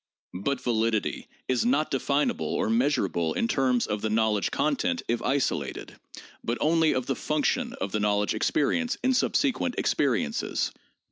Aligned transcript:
But 0.43 0.59
validity 0.59 1.27
is 1.47 1.63
not 1.63 1.91
de 1.91 1.99
finable 1.99 2.41
or 2.55 2.71
measurable 2.71 3.35
in 3.35 3.47
terms 3.47 3.85
of 3.85 4.01
the 4.01 4.09
knowledge 4.09 4.49
content 4.49 5.03
if 5.07 5.21
isolated, 5.21 5.93
but 6.43 6.57
only 6.59 6.91
of 6.91 7.05
the 7.05 7.15
function 7.15 7.73
of 7.73 7.91
the 7.91 7.99
knowledge 7.99 8.33
experience 8.33 8.97
in 9.03 9.13
subsequent 9.13 9.75
experiences. 9.77 10.71